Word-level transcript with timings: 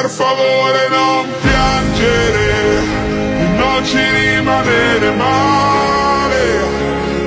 per 0.00 0.08
favore 0.08 0.88
non 0.88 1.28
piangere, 1.42 2.80
non 3.56 3.84
ci 3.84 3.98
rimanere 3.98 5.10
mai. 5.10 5.19